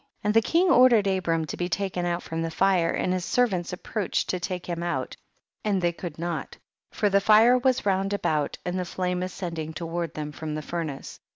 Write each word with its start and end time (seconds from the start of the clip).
29. 0.21 0.21
And 0.23 0.33
the 0.33 0.47
king 0.51 0.71
ordered 0.71 1.05
Abram 1.05 1.45
to 1.45 1.55
be 1.55 1.69
taken 1.69 2.07
out 2.07 2.23
from 2.23 2.41
the 2.41 2.49
fire; 2.49 2.89
and 2.89 3.13
his 3.13 3.23
servants 3.23 3.71
approached 3.71 4.29
to 4.29 4.39
take 4.39 4.65
him 4.65 4.81
out 4.81 5.15
and 5.63 5.79
they 5.79 5.91
could 5.91 6.17
not, 6.17 6.57
for 6.91 7.07
the 7.07 7.21
fire 7.21 7.59
was 7.59 7.85
round 7.85 8.11
about 8.11 8.57
and 8.65 8.79
the 8.79 8.83
flame 8.85 9.21
ascend 9.21 9.59
ing 9.59 9.73
toward 9.73 10.15
them 10.15 10.31
from 10.31 10.55
the 10.55 10.63
furnace. 10.63 11.19